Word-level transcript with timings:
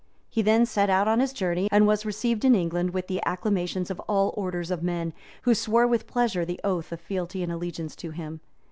He 0.31 0.41
then 0.41 0.65
set 0.65 0.89
out 0.89 1.07
on 1.07 1.19
his 1.19 1.31
journey, 1.31 1.67
and 1.71 1.85
was 1.85 2.07
received 2.07 2.43
in 2.43 2.55
England 2.55 2.89
with 2.89 3.05
the 3.05 3.21
acclamations 3.23 3.91
of 3.91 3.99
all 4.07 4.33
orders 4.35 4.71
of 4.71 4.81
men, 4.81 5.13
who 5.43 5.53
swore 5.53 5.85
with 5.85 6.07
pleasure 6.07 6.43
the 6.43 6.59
oath 6.63 6.91
of 6.91 6.99
fealty 6.99 7.43
and 7.43 7.51
allegiance 7.51 7.95
to 7.97 8.09
him. 8.09 8.41